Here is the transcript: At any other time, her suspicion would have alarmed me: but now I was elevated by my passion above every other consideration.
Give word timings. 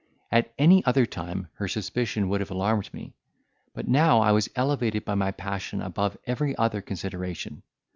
At 0.31 0.51
any 0.57 0.83
other 0.83 1.05
time, 1.05 1.49
her 1.57 1.67
suspicion 1.67 2.27
would 2.27 2.41
have 2.41 2.49
alarmed 2.49 2.91
me: 2.91 3.13
but 3.75 3.87
now 3.87 4.19
I 4.19 4.31
was 4.31 4.49
elevated 4.55 5.05
by 5.05 5.13
my 5.13 5.29
passion 5.29 5.79
above 5.79 6.17
every 6.25 6.57
other 6.57 6.81
consideration. 6.81 7.61